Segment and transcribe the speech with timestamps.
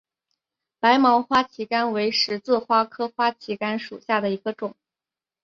[0.79, 4.75] 白毛花旗杆为十字花科花旗杆属下的一个种。